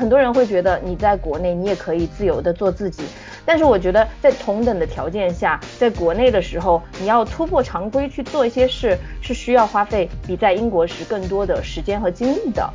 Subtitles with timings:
[0.00, 3.02] 很多人会觉得你在国内你也可以自由的做自己，
[3.44, 12.66] 但是我觉得在同等的条件下，在国内的时候，你要突破常规去做一些事，是需要花费比在英国时更多的时间和精力的。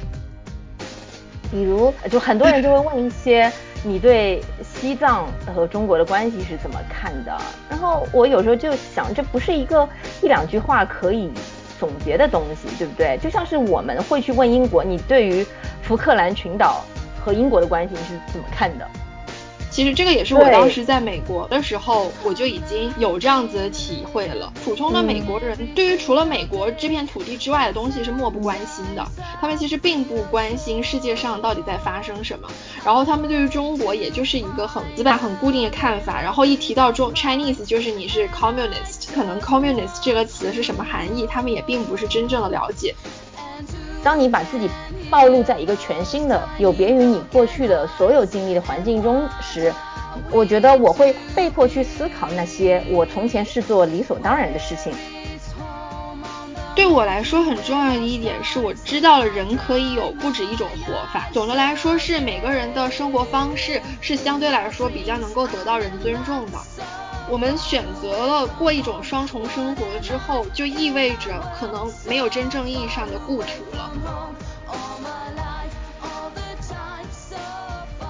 [1.50, 3.52] 比如，就很多人就会问一些，
[3.84, 7.36] 你对西藏和中国的关系是怎么看的？
[7.68, 9.90] 然后我有时候就想，这不是一个
[10.22, 11.32] 一两句话可以
[11.80, 13.18] 总结的东西，对不对？
[13.20, 15.44] 就像是我们会去问英国，你对于
[15.82, 16.84] 福克兰群岛
[17.26, 18.88] 和英国的关系你是怎么看的？
[19.72, 24.54] 其实这个也是我当时在美国的时候，我就已经有这样子的体会了。
[24.64, 29.06] 普通的美国人对于除了美国这片土地之外的东西是漠不关心的，
[29.42, 32.48] 他们其实并不关心世界上到底在发生什么。
[32.86, 36.22] 然后他们对于中国也就是一个很死板、很固定的看法。
[36.22, 42.96] 然后一提到中 Chinese，就是你是 communist，可能 communist 这个词是什么含义，他们也并不是真正的了解。
[44.06, 44.70] 当你把自己
[45.10, 49.74] 暴露在一个全新的、有别于你过去的所有经历的环境中时，
[50.30, 54.94] 我觉得我会被迫去思考那些我从前视作理所当然的事情。
[56.76, 61.28] 对我来说很重要的一点是，我知道了人可以有不止一种活法。
[61.34, 66.60] 总的来说，是每个人的生活方式是相对来说比较能够得到人尊重的。
[67.28, 73.92] 我们选择了过一种双重生活之后，就意味着可能没有真正意义上的故土了。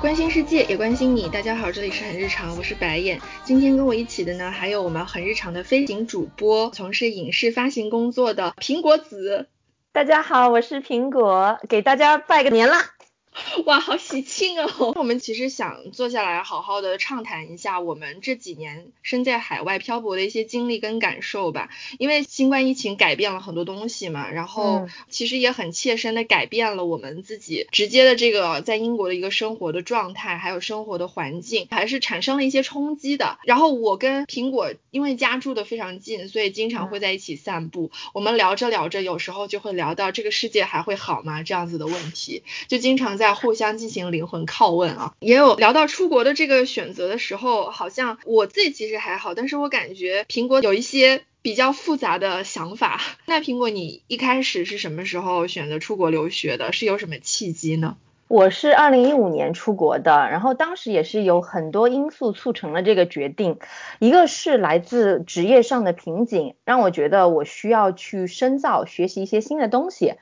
[0.02, 1.30] 关心世界，也关心你。
[1.30, 3.20] 大家好，这里是很日常，我是白眼。
[3.46, 9.48] 今天跟我一起的呢，还有我们很日常的飞行主播，从事影视发行工作的苹果子。
[9.94, 12.95] 大家好，我是苹果，给大家拜个年啦！
[13.66, 14.94] 哇，好喜庆哦！
[14.96, 21.70] 我们其实想坐下来好好的畅谈一下我们这几年身在海外漂泊的一些经历跟感受吧。
[22.00, 33.38] 因为新冠疫情改变了很多东西嘛，然后其实也很切身的改变了我们自己直接的这个在英国的一个生活的状态，还有生活的环境，还是产生了一些冲击的。
[33.44, 37.92] 然后我跟苹果因为家住的非常近，所以经常会在一起散步。
[38.14, 43.25] 我们聊着聊着，有时候就会聊到这个世界还会好吗这样子的问题，就经常在。
[43.26, 53.02] 在互相进行灵魂拷问啊，也有聊到出国的这个选择的时候，好像我自己其实还好，但是我感觉苹果有一些比较复杂的想法。
[53.26, 56.72] 那苹果，你一开始是什么时候选择出国留学的？
[56.72, 57.98] 是有什么契机呢？
[58.28, 63.58] 我是二零一五年出国的，然后当时也是有很多因素促成了这个决定，
[63.98, 70.14] 一个是来自职业上的瓶颈，让我觉得我需要去深造，学习一些新的东西，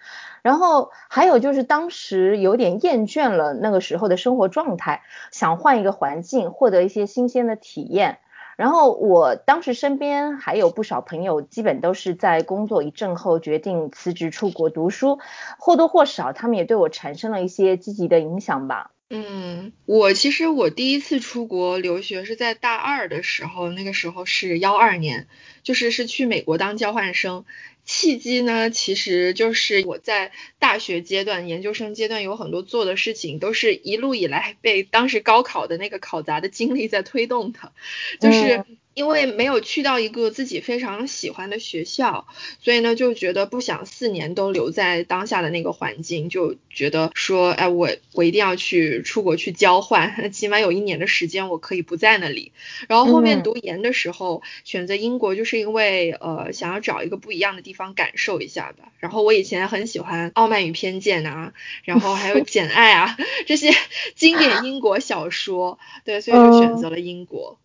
[0.43, 8.19] 然后还有就是当时有点厌倦了那个时候的生活状态，想换一个环境，获得一些新鲜的体验。
[8.55, 15.17] 然后我当时身边还有不少朋友，基本都是在工作一阵后决定辞职出国读书，
[15.57, 18.91] 或多或少他们也对我产生了一些积极的影响吧。
[19.09, 25.27] 嗯，我其实我第一次出国留学是在大二的时候，那个时候是幺二年，
[25.61, 27.45] 就是是去美国当交换生。
[27.85, 37.73] 契机呢，其实就是我在大学阶段、研究生阶段有很多做的事情，都是一路以来被当时高考的那个考砸的经历在推动的，
[38.19, 38.63] 就是。
[38.93, 42.27] 因为没有去到一个自己非常喜欢的学校，
[42.61, 52.51] 所以呢就觉得不想四年都留在当下的那个环境，就觉得说，哎，我我一定要去出国去交换， 起码有一年的时间我可以不在那里。
[52.87, 58.91] 然后后面读研的时候选择英国，就是因为呃想要找一个不一样的地方感受一下吧。
[58.99, 63.71] 然后我以前很喜欢《傲慢与偏见》啊，然后还有 《简爱》啊这些
[64.15, 67.57] 经典英国小说，对，所以就选择了英国。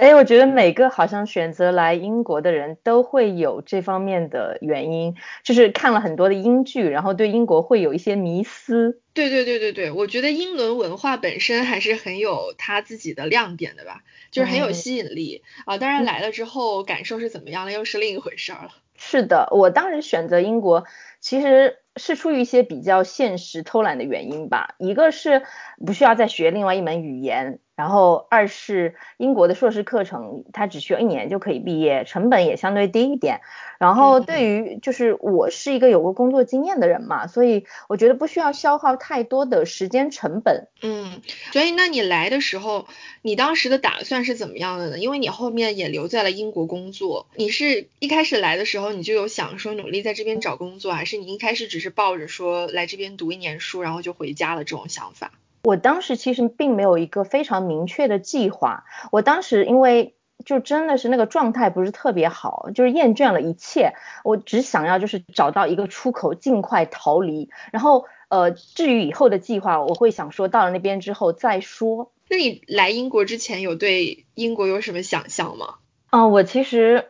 [0.00, 9.02] 哎，我觉得每个好像选择来英国的人都会有这方面的原因，就是看了很多的英剧，然后对英国会有一些迷思。
[9.12, 14.00] 对对对对对，我觉得英伦文化本身还是很有它自己的亮点的吧，
[14.30, 15.76] 就是很有吸引力啊。
[15.76, 18.70] 当然来了之后感受是怎么样的，又是另一回事儿了。
[18.96, 20.86] 是的，我当时选择英国，
[21.20, 21.76] 其实。
[21.96, 24.76] 是出于一些比较现实、偷懒的原因吧。
[24.78, 25.42] 一个是
[25.84, 33.40] 不需要再学另外一门语言，然后二是英国的硕士课程它只需要一年就可以毕业，成本也相对低一点。
[33.78, 40.68] 然后对于就是我是一个有过工作经验的人嘛，所以我觉得不需要消耗太多的时间成本。
[40.82, 41.22] 嗯，
[41.52, 42.86] 所以那你来的时候，
[43.22, 44.98] 你当时的打算是怎么样的呢？
[44.98, 55.32] 因为你后面也留在了英国工作，你是一开始来的时候你就有想说努力在这边找工作，还是你一开始只是抱着说来这边读一年书，然后就回家了这种想法。
[55.62, 58.84] 我当时其实并没有一个非常明确的计划。
[59.12, 60.14] 我当时因为
[60.44, 63.92] 就真的是那个状态不是特别好，就是厌倦了一切，
[64.24, 67.50] 我只想要就是找到一个出口，尽快逃离。
[67.72, 72.12] 然后呃，至于以后的计划，我会想说到了那边之后再说。
[72.30, 75.74] 那你来英国之前有对英国有什么想象吗？
[76.10, 77.08] 嗯，我其实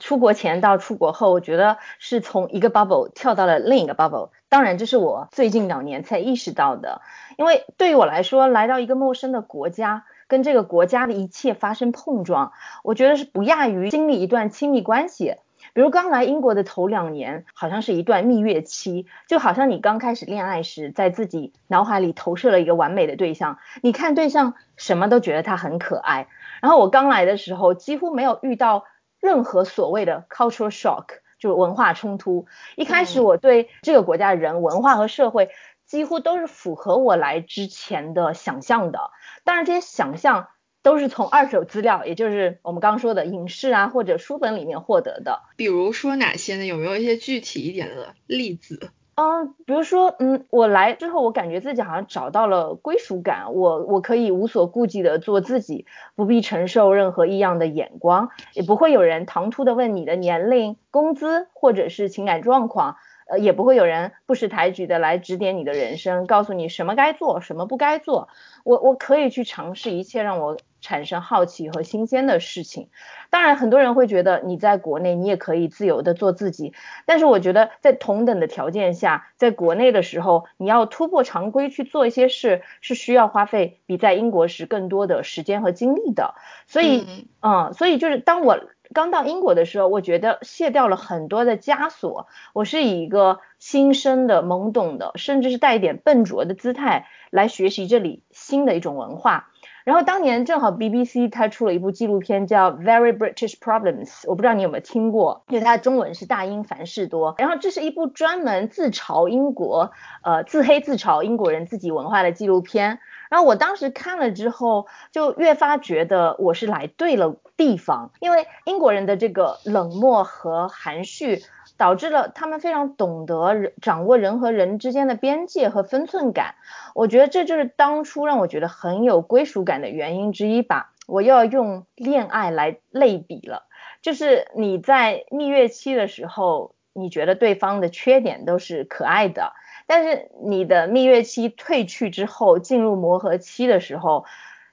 [0.00, 4.30] 出国前到出国后，我觉得是从一个 bubble 跳到了另一个 bubble。
[4.50, 7.00] 当然，这是我最近两年才意识到的，
[7.38, 10.04] 因为对于我来说，来到一个陌生的国家。
[10.26, 12.52] 跟这个国家的一切发生碰撞，
[12.84, 15.34] 我觉得是不亚于经历一段亲密关系。
[15.72, 26.28] 比如刚来英国的头两年，好像是一段蜜月期，就好像你刚开始恋爱时，在自己脑海里投射了一个完美的对象，你看对象什么都觉得他很可爱。
[26.62, 28.84] 然后我刚来的时候，几乎没有遇到
[29.18, 31.06] 任何所谓的 cultural shock，
[31.40, 32.46] 就是文化冲突。
[32.76, 35.48] 一开始我对这个国家的人文化和社会。
[35.86, 39.10] 几乎都是符合我来之前的想象的，
[39.42, 40.46] 当然这些想象
[40.84, 45.42] 都是从二手资料，也就是我们刚刚说的影视啊或者书本里面获得的。
[45.56, 46.64] 比如说哪些呢？
[46.64, 48.92] 有没有一些具体一点的例子？
[49.16, 55.84] 嗯，比如说，嗯，我来之后，我感觉自己好像找到了归属感，我我可以无所顾忌的做自己，
[56.14, 62.96] 不必承受任何异样的眼光，也不会有人唐突的问你的年龄、工资或者是情感状况。
[63.30, 68.28] 呃，也不会有人不识抬举的来指点你的人生，告诉你什么该做，什么不该做。
[68.64, 72.88] 我我可以去尝试一切让我产生好奇和新鲜的事情。
[73.30, 76.74] 当然，很多人会觉得你在国内你也可以自由的做自己，
[77.06, 86.34] 但是我觉得在同等的条件下，在国内的时候，你要突破常规去做一些事，是需要花费比在英国时更多的时间和精力的。
[86.66, 88.58] 所以，嗯，所以就是当我。
[88.92, 92.26] 刚到英国的时候，我觉得卸掉了很多的枷锁。
[92.52, 99.48] 我是以一个新生的、懵懂的，甚至是带一点笨拙的姿态来学习这里新的一种文化。
[99.84, 107.34] 然后当年正好 BBC 它出了一部纪录片叫《Very British Problems》，我不知道你有没有听过，因为它的中文是大英凡事多。
[107.38, 109.92] 然后这是一部专门自嘲英国、
[110.22, 112.98] 呃自黑自嘲英国人自己文化的纪录片。
[113.30, 121.40] 然后我当时看了之后，就越发觉得我是来对了地方，因为英国人的这个冷漠和含蓄，
[121.80, 126.56] 导致了他们非常懂得人掌握人和人之间的边界和分寸感。
[126.94, 130.92] 我觉得这就是当初让我觉得很有归属感的原因之一吧。
[131.06, 133.62] 我又要用恋爱来类比了，
[134.02, 139.54] 就是你在蜜月期的时候，你觉得对方的缺点都是可爱的。
[139.86, 144.26] 但是你的蜜月期退去之后，进入磨合期的时候，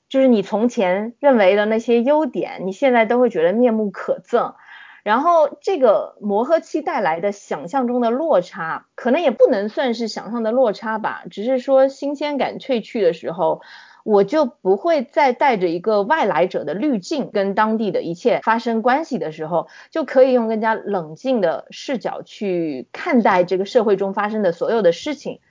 [0.10, 4.56] 就是你从前认为的那些优点，你现在都会觉得面目可憎。
[5.08, 13.62] 然后这个磨合期带来的想象中的落差，可能也不能算是想象的落差吧，只是说新鲜感褪去的时候。
[14.04, 25.42] 我就不会再带着一个外来者的滤镜，跟当地的一切发生关系的时候，就可以用更加冷静的视角去看待这个社会中发生的所有的事情，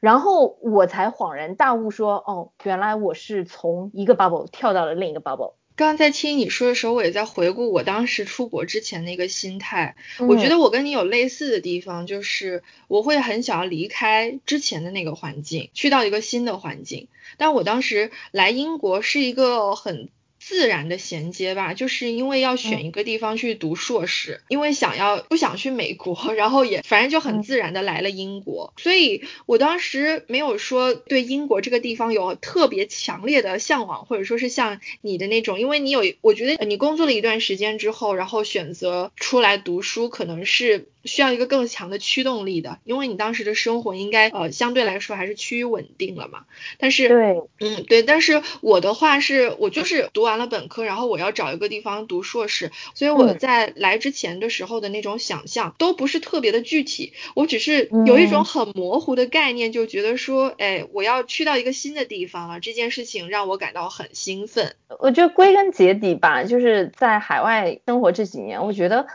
[0.00, 5.52] 然后我才恍然大悟，说，哦，原来我是从一个 bubble 跳到了另一个 bubble。
[5.76, 9.94] 刚刚在听你说的时候，我也在回顾我当时出国之前的一个心态。
[10.18, 17.08] 我觉得我跟你有类似的地方，就是我会很想要离开之前的那个环境，去到一个新的环境。
[17.36, 20.08] 但我当时来英国是一个很。
[20.48, 40.86] 自然的衔接吧，就是因为要选一个地方去读硕士，因为想要不想去美国，然后也反正就很自然的来了英国，所以我当时没有说对英国这个地方有特别强烈的向往，或者说是像你的那种，因为你有，我觉得你工作了一段时间之后，然后选择出来读书，可能是。
[41.06, 46.44] 需要一个更强的驱动力的，因为你当时的生活应该呃相对来说还是趋于稳定了嘛。
[46.78, 64.74] 但是对，嗯对，但是我的话是我就是读完了本科，然后我要找一个地方读硕士，所以我在来之前的时候的那种想象都不是特别的具体，我只是有一种很模糊的概念，就觉得说，哎，我要去到一个新的地方了，这件事情让我感到很兴奋。
[64.98, 69.06] 我觉得归根结底吧，就是在海外生活这几年，我觉得。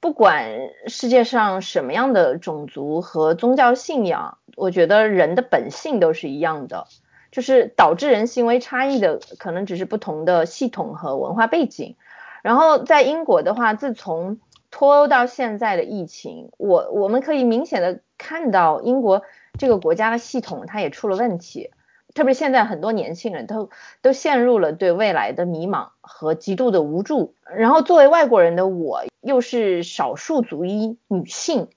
[0.00, 6.86] 不管世界上什么样的种族和宗教信仰，我觉得人的本性都是一样的，
[7.32, 11.96] 就是导致人行为差异的可能只是不同的系统和文化背景。
[12.42, 14.38] 然后在英国的话，自从
[14.70, 19.22] 脱欧到现在的疫情，我我们可以明显的看到英国
[19.58, 21.70] 这个国家的系统它也出了问题。
[22.18, 23.70] 特别现在很多年轻人都
[24.02, 31.68] 都陷入了对未来的迷茫和极度的无助，然后作为外国人的我又是少数族裔女性，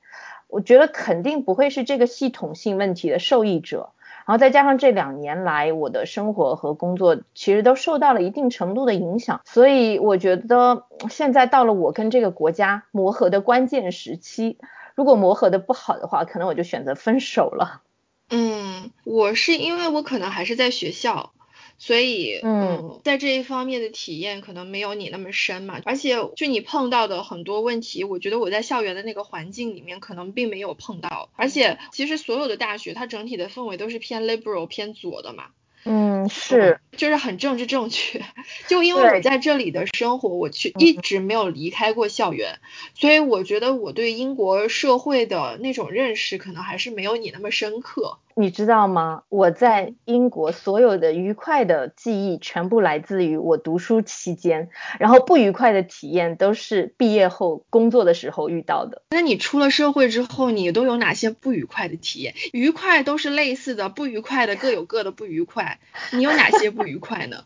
[0.48, 3.92] 我觉得肯定不会是这个系统性问题的受益者。
[4.26, 14.58] 然后再加上这两年来我的生活和工作其实都受到了一定程度的影响，所以我觉得现在到了我跟这个国家磨合的关键时期，
[14.96, 17.82] 如果磨合的不好的话，可能我就选择分手了。
[18.32, 21.32] 嗯，我是因为我可能还是在学校。
[21.78, 35.46] 所以，嗯，在这一方面的体验可能没有你那么深嘛，而且就你碰到的很多问题，我觉得我在校园的那个环境里面可能并没有碰到，而且其实所有的大学它整体的氛围都是偏 liberal 偏左的嘛。
[36.24, 38.24] 嗯，是，就是很政治正确。
[38.68, 42.60] 就因为我在这里的生活，我去一直没有离开过校园，
[42.96, 48.18] 所以我觉得我对英国社会的那种认识可能还是没有你那么深刻。
[48.42, 49.24] 你知道吗？
[49.30, 54.70] 我在英国所有的愉快的记忆全部来自于我读书期间，
[55.00, 59.04] 然后不愉快的体验都是毕业后工作的时候遇到的。
[59.12, 62.34] 那你出了社会之后，你都有哪些不愉快的体验？
[62.52, 65.80] 愉快都是类似的，不愉快的各有各的不愉快。
[66.12, 67.44] 你有哪些不愉快呢？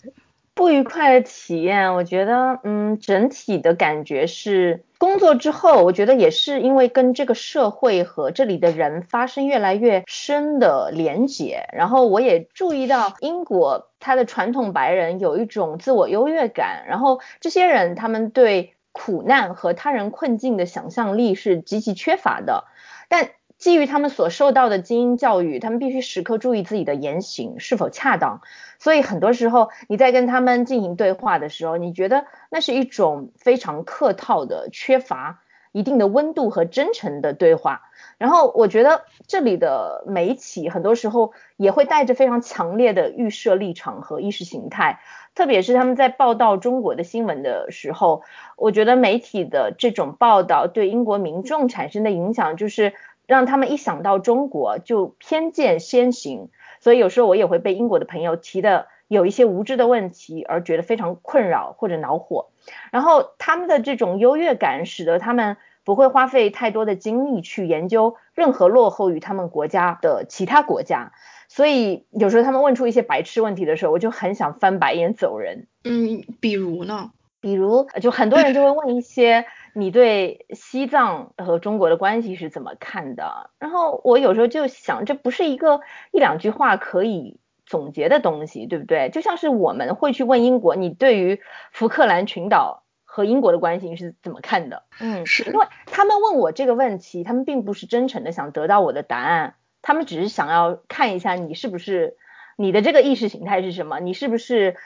[0.55, 22.63] 不愉快的体验，我觉得，嗯，整体的感觉是工作之后，我觉得也是因为跟这个社会和这里的人发生越来越深的连结，然后我也注意到英国它的传统白人有一种自我优越感，然后这些人他们对苦难和他人困境的想象力是极其缺乏的，
[23.09, 23.31] 但。
[23.65, 28.41] 基于他们所受到的精英教育，他们必须时刻注意自己的言行是否恰当。
[28.77, 35.41] 所以很多时候你在跟他们进行对话的时候，你觉得那是一种非常客套的、缺乏
[35.71, 37.81] 一定的温度和真诚的对话。
[38.19, 44.99] 然后我觉得这里的媒体很多时候也会带着非常强烈的预设立场和意识形态，
[45.33, 48.21] 特别是他们在报道中国的新闻的时候，
[48.57, 52.93] 我觉得媒体的这种报道对英国民众产生的影响就是。
[53.27, 62.49] 让他们一想到中国就偏见先行，所以有时候我也会被英国的朋友提的有一些无知的问题而觉得非常困扰或者恼火。
[62.91, 71.11] 然后他们的这种优越感使得他们不会花费太多的精力去研究任何落后于他们国家的其他国家，
[71.47, 75.67] 所以有时候他们问出一些白痴问题的时候，我就很想翻白眼走人。
[75.83, 77.11] 嗯，比如呢？
[77.39, 79.45] 比如就很多人就会问一些。
[79.77, 83.49] 你对西藏和中国的关系是怎么看的？
[83.59, 85.81] 然后我有时候就想，这不是一个
[86.13, 89.09] 一两句话可以总结的东西，对不对？
[89.09, 91.41] 就像是我们会去问英国，你对于
[91.73, 94.83] 福克兰群岛和英国的关系是怎么看的？
[95.01, 102.15] 嗯，是因为他们问我这个问题，他们并不是真诚的想得到我的答案，他们只是想要看一下你是不是
[102.55, 104.77] 你的这个意识形态是什么，你是不是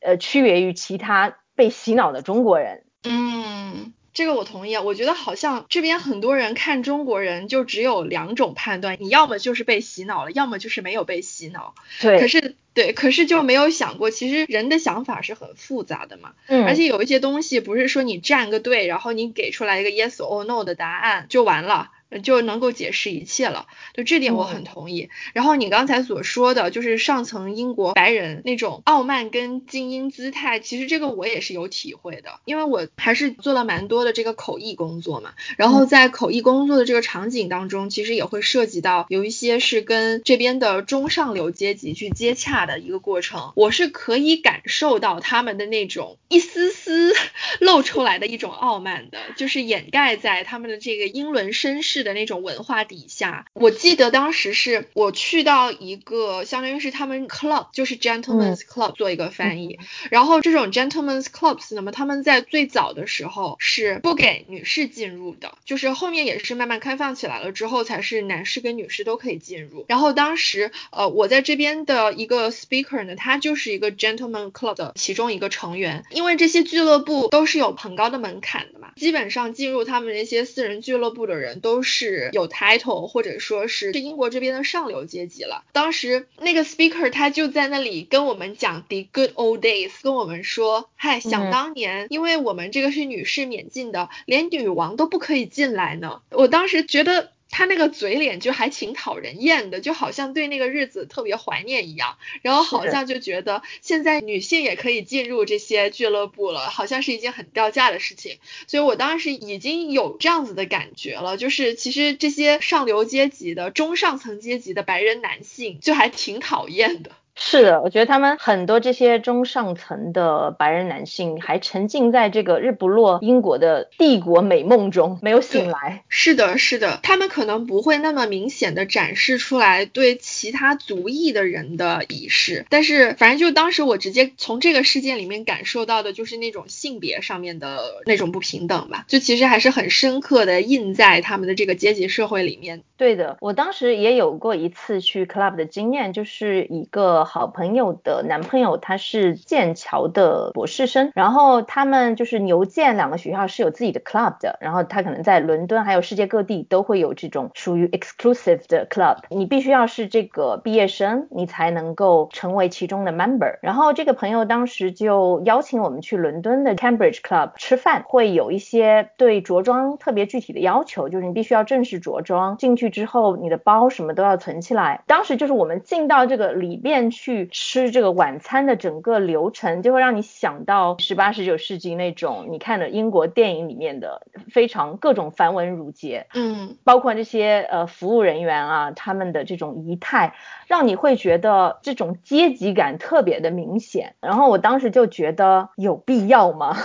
[0.00, 2.84] 呃区别于其他被洗脑的中国人？
[3.02, 3.94] 嗯。
[4.18, 11.72] 这个我同意啊，我觉得好像这边很多人看中国人就只有两种判断，你要么就是被洗脑了，要么就是没有被洗脑。
[12.00, 16.32] 对，可是对，可是就没有想过，其实人的想法是很复杂的嘛。
[16.48, 16.64] 嗯。
[16.66, 21.92] 而且有一些东西不是说你站个队，然后你给出来一个 yes or no 的答案就完了。
[22.22, 25.10] 就能够解释一切了，就这点我很同意。
[25.34, 35.34] 然后你刚才所说的，就是上层英国白人那种傲慢跟精英姿态，其实这个我也是有体会的，因为我还是做了蛮多的这个口译工作嘛。
[35.58, 47.12] 然后在口译工作的这个场景当中，其实也会涉及到有一些是跟这边的中上流阶级去接洽的一个过程，我是可以感受到他们的那种一丝丝
[47.60, 51.97] 露出来的一种傲慢的，就是掩盖在他们的这个英伦绅士。
[52.02, 59.78] 的那种文化底下，我记得当时是我去到一个相当于是他们 club，就是 gentlemen's club 做一个翻译。
[60.10, 69.84] 然后这种 gentlemen's clubs，那么他们在最早的时候是不给女士进入的，就是后面也是慢慢开放起来了之后，才是男士跟女士都可以进入。
[69.88, 76.04] 然后当时呃，我在这边的一个 speaker 呢，他就是一个 gentleman club 的其中一个成员。
[76.10, 81.87] 因为这些俱乐部都是有很高的门槛的嘛，基本上进入他们那些私人俱乐部的人都是。
[81.88, 85.64] 是有 title 或者说是是英国这边的上流阶级了。
[85.72, 96.20] 当时那个 speaker 他就在那里跟我们讲 the good old days，跟我们说，嗨，想当年，因为我们这个是女士免进的，连女王都不可以进来呢。
[96.30, 97.32] 我当时觉得。
[97.50, 108.38] 他那个嘴脸就还挺讨人厌的，就好像对那个日子特别怀念一样，然后好像就觉得现在女性也可以进入这些俱乐部了，好像是一件很掉价的事情。
[108.66, 117.12] 所以我当时已经有这样子的感觉了，就是其实这些上流阶级的中上层阶级的白人男性就还挺讨厌的。
[117.40, 126.02] 是的，我觉得他们很多这些中上层的白人男性还沉浸在这个日不落英国的帝国美梦中，没有醒来。
[126.08, 142.82] 是的，是的，他们可能不会那么明显的展示出来对其他族裔的人的鄙视，但是反正就当时我直接从这个事件里面感受到的就是那种性别上面的那种不平等吧，就其实还是很深刻的印在他们的这个阶级社会里面。
[142.96, 163.58] 对的，我当时也有过一次去 club 的经验，就是一个好朋友的男朋友，他是剑桥的博士生，然后他们就是牛剑两个学校是有自己的 club 的，然后他可能在伦敦还有世界各地都会有这种属于 exclusive 的 club，你必须要是这个毕业生，你才能够成为其中的 member。
[163.62, 172.88] 然后这个朋友当时就邀请我们去伦敦的 Cambridge Club 吃饭，会有一些对着装特别具体的要求，就是你必须要正式着装进去。
[172.88, 175.02] 之后，你的包什么都要存起来。
[175.06, 190.34] 当时就是我们进到这个里面去吃这个晚餐的整个流程，就会让你想到十八、十九世纪那种你看的英国电影里面的非常各种繁文缛节，嗯，包括这些呃服务人员啊，他们的这种仪态，
[190.68, 194.14] 让你会觉得这种阶级感特别的明显。
[194.20, 196.76] 然后我当时就觉得有必要吗？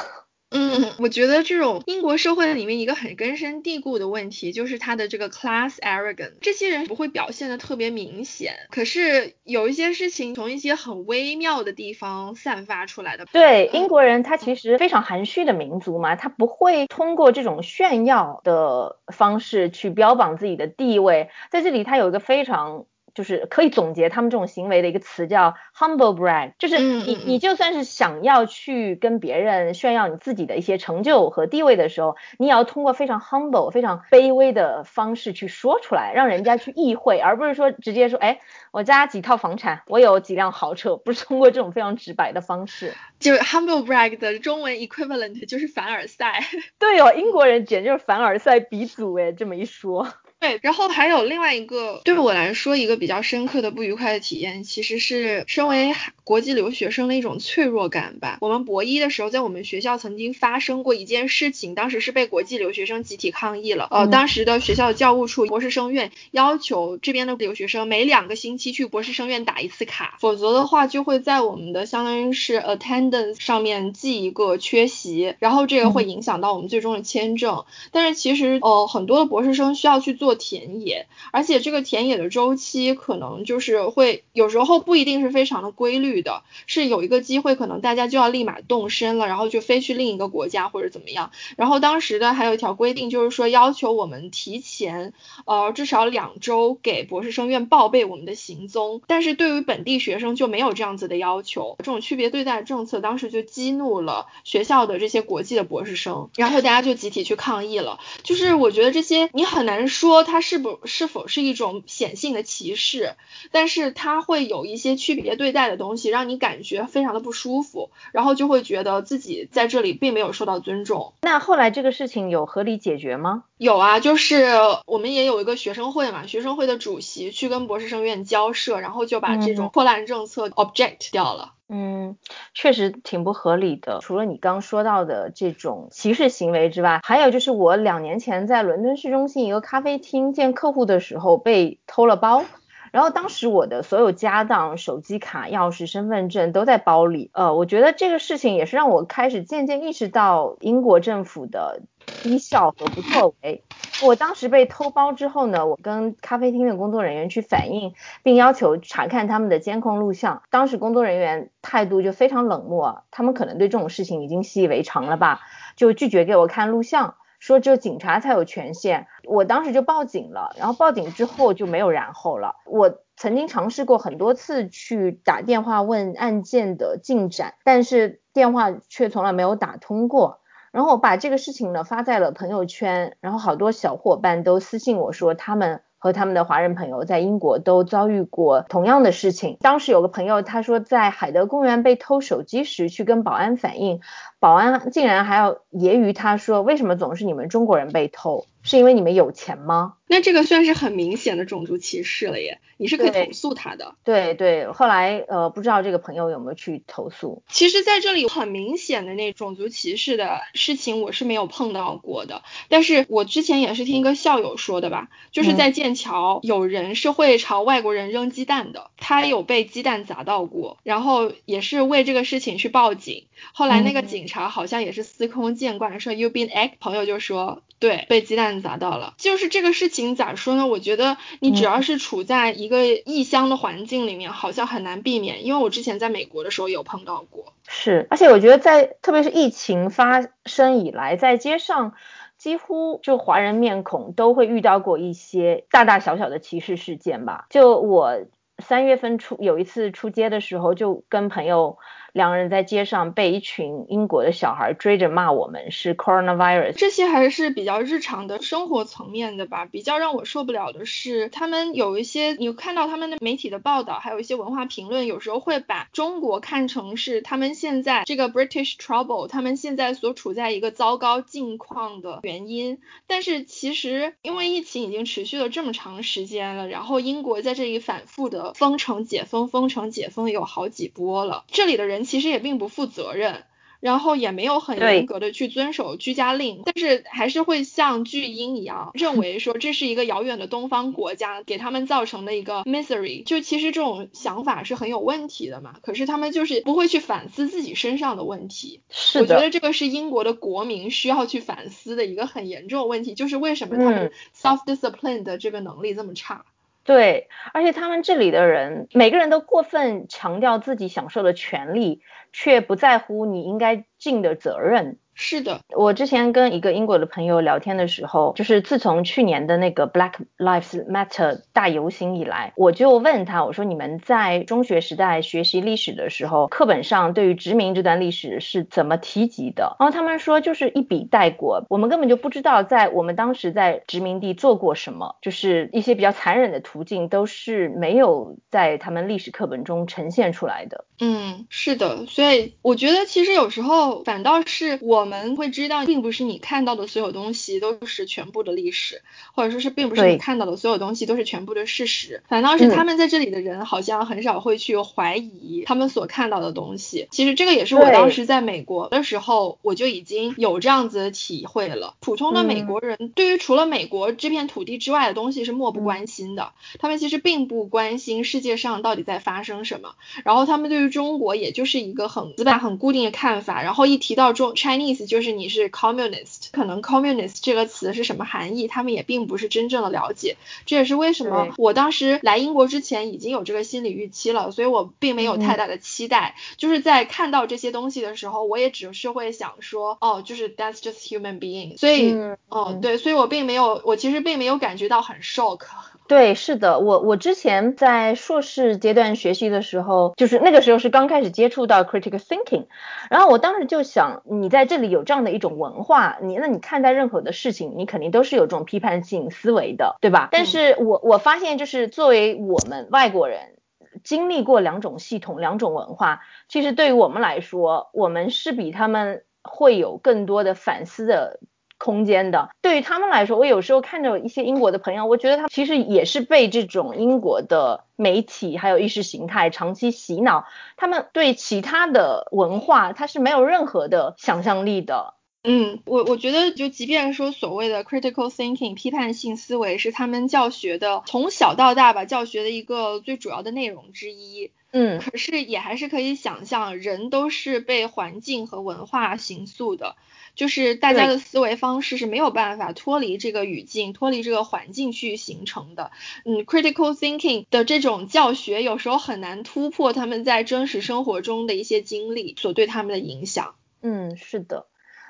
[0.54, 6.36] 嗯，我觉得这种英国社会里面一个很根深蒂固的问题，就是他的这个 class arrogance。
[6.42, 13.26] 这些人不会表现的特别明显，可是有一些事情从一些很微妙的地方散发出来的。
[13.32, 21.30] 对，英国人他其实非常含蓄的民族嘛，他不会通过这种炫耀的方式去标榜自己的地位。
[21.50, 22.86] 在这里，他有一个非常。
[23.13, 38.39] 就是可以总结他们这种行为的一个词叫 humble brag，就是你你就算是想要去跟别人炫耀你自己的一些成就和地位的时候，你也要通过非常 humble、非常卑微的方式去说出来，让人家去意会，而不是说直接说，哎，
[38.72, 42.93] 我家几套房产，我有几辆豪车， 不是通过这种非常直白的方式。
[43.20, 46.43] 就 humble brag 的中文 equivalent 就是凡尔赛。
[46.79, 50.08] 对哦，英国人简直就是凡尔赛鼻祖哎，这么一说。
[50.44, 55.94] 对，然后还有另外一个对我来说一个比较深刻的不愉快的体验，其实是身为
[56.26, 58.40] 国际留学生的一种脆弱感吧。
[58.42, 63.88] 我们博一的时候，在我们学校曾经发生过一件事情，当时是被国际留学生集体抗议了。
[63.90, 77.63] 呃，当时的学校的教务处博士生院要求这边的留学生每两个星期去博士生院打一次卡，否则的话就会在我们的相当于是 attendance 上面记一个缺席，然后这个会影响到我们最终的签证。
[77.94, 80.33] 但是其实呃很多的博士生需要去做。
[80.36, 91.32] 田野，而且这个田野的周期可能就是会有时候不一定是非常的规律的，是有一个机会可能大家就要立马动身了，然后就飞去另一个国家或者怎么样。
[91.58, 95.13] 然后当时的还有一条规定，就是说要求我们提前
[95.46, 101.76] 呃至少两周给博士生院报备我们的行踪，但是对于本地学生就没有这样子的要求。
[101.80, 108.00] 这种区别对待政策当时就激怒了学校的这些国际的博士生，然后大家就集体去抗议了。
[108.24, 110.23] 就是我觉得这些你很难说。
[110.24, 113.16] 它是不是否是一种显性的歧视？
[113.52, 121.14] 但是它会有一些区别对待的东西，让你感觉非常的不舒服，然后就会觉得自己在这里并没有受到尊重。
[121.22, 123.44] 那后来这个事情有合理解决吗？
[123.58, 124.46] 有啊，就是
[124.86, 131.54] 我们也有一个学生会嘛，学生会的主席去跟博士生院交涉，然后就把这种破烂政策 object 掉了。
[131.69, 132.17] 嗯，
[132.54, 133.99] 确实挺不合理的。
[134.02, 142.43] 除了你刚说到的这种歧视行为之外，还有就是我两年前在伦敦市中心一个咖啡厅见客户的时候被偷了包，
[142.91, 147.32] 然后当时我的所有家当、手机卡、钥匙、身份证都在包里。
[147.34, 151.82] 呃，我觉得这个事情也是让我开始渐渐意识到英国政府的。
[152.24, 153.63] 低效和不作为。
[154.02, 160.42] 我当时被偷包之后呢，我跟咖啡厅的工作人员去反映，并要求查看他们的监控录像。
[160.50, 165.42] 当时工作人员态度就非常冷漠，他们可能对这种事情已经习以为常了吧，
[165.76, 169.08] 就拒绝给我看录像，说只有警察才有权限。
[169.26, 172.56] 我当时就报警了，然后报警之后就没有然后了。
[172.66, 180.39] 我曾经尝试过很多次去打电话问案件的进展，但是电话却从来没有打通过。
[180.74, 189.58] 然后我把这个事情呢发在了朋友圈，然后好多小伙伴都私信我说，他们和他们的华人朋友在英国都遭遇过同样的事情。
[189.62, 194.02] 当时有个朋友他说，在海德公园被偷手机时去跟保安反映，
[194.40, 198.48] 保安竟然还要揶揄他说，为什么总是你们中国人被偷？
[198.63, 199.95] 是因为你们有钱吗？
[200.08, 203.95] 那这个算是很明显的种族歧视了耶，你是可以投诉他的。
[204.04, 207.41] 对对，后来呃不知道这个朋友有没有去投诉。
[207.49, 227.63] 其实在这里很明显的那种族歧视的事情我是没有碰到过的，但是我之前也是听一个校友说的吧，就是在剑桥有人是会朝外国人扔鸡蛋的，他有被鸡蛋砸到过，然后也是为这个事情去报警，后来那个警察好像也是司空见惯，说 you been act，朋友就说。
[227.84, 230.67] 对，被鸡蛋砸到了，就是这个事情咋说呢？
[230.67, 235.46] 我觉得你只要是处在一个异乡的环境里面，好像很难避免。
[235.46, 237.52] 因为我之前在美国的时候有碰到过。
[237.67, 241.93] 是，而且我觉得在特别是疫情发生以来，在街上。
[242.36, 247.46] 几乎就华人面孔都会遇到过一些大大小小的歧视事件吧。
[247.50, 248.17] 就我
[248.58, 251.78] 三月份出有一次出街的时候，就跟朋友。
[252.13, 256.73] 两个人在街上被一群英国的小孩追着骂，我们是 coronavirus。
[256.73, 259.65] 这些还是比较日常的生活层面的吧。
[259.65, 272.78] 比较让我受不了的是，他们有一些你看到他们的媒体的报道，还有一些文化评论，有时候会把中国看成是他们现在这个 British trouble，他们现在所处在一个糟糕境况的原因。
[273.08, 282.03] 但是其实因为疫情已经持续了这么长时间了，然后英国在这里反复的封城解封，封城解封有好几波了，这里的人。
[282.04, 283.44] 其实也并不负责任，
[283.80, 295.76] 然后也没有很严格的去遵守居家令，但是还是会像巨婴一样认为说这是一个遥远的东方国家给他们造成的一个 misery，就其实这种想法是很有问题的嘛。
[295.82, 298.82] 可是他们就是不会去反思自己身上的问题。
[298.89, 306.46] 是，我觉得这个是英国的国民需要去反思的一个很严重的问题，就是为什么他们 self discipline 的这个能力这么差。
[306.86, 312.02] 对，而且他们这里的人，每个人都过分强调自己享受的权利，
[312.34, 315.00] 却不在乎你应该尽的责任。
[315.15, 329.76] 是的，我之前跟一个英国的朋友聊天的时候，就是自从去年的那个 Black Lives Matter 大游行以来，我就问他，我说你们在中学时代学习历史的时候，课本上对于殖民这段历史是怎么提及的？
[329.80, 340.86] 然后他们说就是一笔带过，我们根本就不知道在我们当时在殖民地做过什么，就是一些比较残忍的途径都是没有在他们历史课本中呈现出来的。
[340.99, 345.03] 嗯，是的，所以我觉得其实有时候反倒是我。
[345.04, 349.02] 我们会知道，并不是你看到的所有东西都是全部的历史，
[349.36, 352.24] 或者说是并不是你看到的所有东西都是全部的事实。
[352.30, 357.10] 反倒是他们在这里的人好像很少会去怀疑他们所看到的东西。
[357.12, 361.96] 其实这个也是我当时在美国的时候，我就已经有这样子的体会了。
[362.00, 369.96] 普通的美国人对于除了美国这片土地之外的东西是漠不关心的，他们其实并不关心世界上到底在发生什么。
[370.24, 373.62] 然后他们对于中国也就是一个很死板、很固定的看法。
[373.62, 374.92] 然后一提到中 Chinese。
[374.93, 380.38] 意思就是你是 communist，可能 communist 这个词是什么含义，他们也并不是真正的了解。
[380.67, 386.36] 这也是为什么我当时来英国之前已经有这个心理预期了，所以我并没有太大的期待。
[386.58, 391.75] 就是在看到这些东西的时候，我也只是会想说，哦，就是 that's just human being。
[391.79, 392.13] 所以，
[392.49, 395.62] 哦，对，所以我并没有，我其实并没有感觉到很 shock。
[396.08, 402.66] 对，是的，我我之前在硕士阶段学习的时候，就是那个时候是刚开始接触到 critical thinking，
[403.10, 410.28] 然后我当时就想，你在这里有这样的一种文化，你那你看待任何的事情，你肯定都是有这种批判性思维的，对吧？
[410.32, 413.56] 但是我我发现，就是作为我们外国人，
[414.04, 421.39] 经历过两种系统、两种文化，其实对于我们来说，我们是比他们会有更多的反思的。
[421.84, 430.46] 空间的，对于他们来说，我有时候看着一些英国的朋友，我觉得他其实也是被这种英国的媒体还有意识形态长期洗脑，
[430.78, 435.15] 他们对其他的文化他是没有任何的想象力的。
[435.43, 444.51] 嗯，我我觉得就即便说所谓的 critical thinking 批判性思维是他们教学的从小到大吧教学的一个最主要的内容之一。
[444.71, 449.95] 嗯，可是也还是可以想象，人都是被环境和文化形塑的。
[450.34, 455.91] 就是大家的思维方式是没有办法脱离这个语境、脱离这个环境去形成的。
[456.25, 463.53] 嗯，critical thinking 的这种教学有时候很难突破他们在真实生活中的一些经历所对他们的影响。
[463.82, 464.65] 嗯，是的。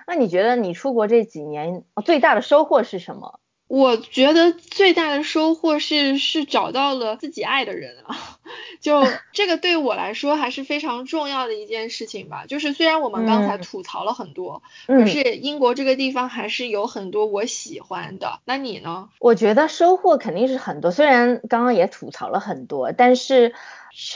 [0.08, 3.40] 那你觉得你出国这几年最大的收获是什么？
[3.74, 8.16] 我觉得最大的收获是是找到了自己爱的人啊，
[8.80, 12.46] 就 这个对我来说还是非常重要的一件事情吧。
[12.48, 18.42] 就是虽然我们刚才吐槽了很多，可是英国这个地方还是有很多我喜欢的。
[18.46, 19.10] 那你呢？
[19.18, 23.56] 我觉得收获肯定是很多，虽然刚刚也吐槽了很多，但是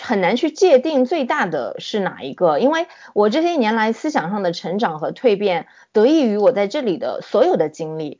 [0.03, 8.19] 很难去界定最大的是哪一个，因为我这些年来思想上的成长和蜕变，得益于我在这里的所有的经历。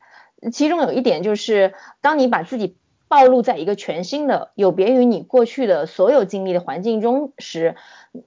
[0.51, 7.75] 其中有一点就是，当你把自己暴露在一个全新的、有别于你过去的所有经历的环境中时，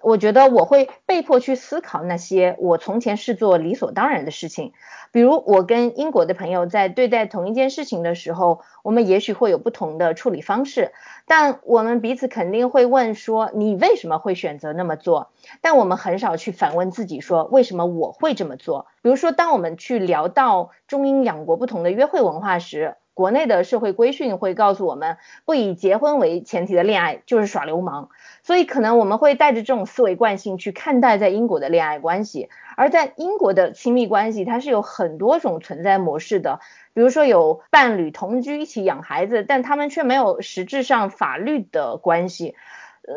[0.00, 4.72] 我觉得我会被迫去思考那些我从前视作理所当然的事情。
[5.12, 10.92] 比如，我跟英国的朋友在对待同一件事情的时候，我们也许会有不同的处理方式，
[11.26, 28.08] 但我们彼此肯定会问说：“你为什么会选择那么做？”但我们很少去反问自己说：“为什么我会这么做？”比如说，当我们去聊到中英两国不同的约会文化时，国内的社会规训会告诉我们，不以结婚为前提的恋爱就是耍流氓，
[28.42, 36.60] 所以可能我们会带着这种思维惯性去看待在英国的恋爱关系，而在英国的亲密关系，它是有很多种存在模式的，
[36.94, 42.54] 比如说有伴侣同居一起养孩子，但他们却没有实质上法律的关系。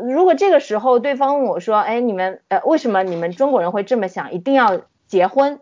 [0.05, 5.61] 如果这个时候对方问我说，哎，你们呃为什么你们中国人会这么想，一定要结婚？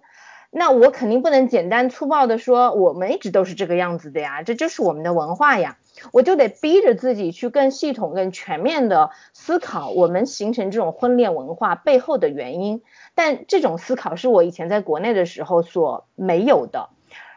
[0.53, 5.77] 那我肯定不能简单粗暴的说，我们一直都是这个样子的呀，这就是我们的文化呀，
[6.11, 12.81] 我就得逼着自己去更系统、更全面的思考我们形成这种婚恋文化背后的原因。
[13.15, 16.89] 但这种思考是我以前在国内的时候所没有的。